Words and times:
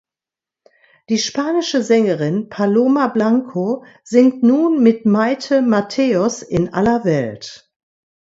Die 1.09 1.19
spanische 1.19 1.83
Sängerin 1.83 2.49
Paloma 2.49 3.09
Blanco 3.09 3.85
singt 4.03 4.41
nun 4.41 4.81
mit 4.81 5.05
Mayte 5.05 5.61
Mateos 5.61 6.41
in 6.41 6.73
aller 6.73 7.05
Welt. 7.05 7.71